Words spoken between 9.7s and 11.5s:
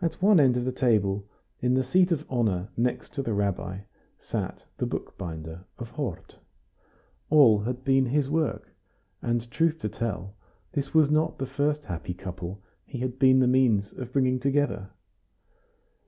to tell, this was not the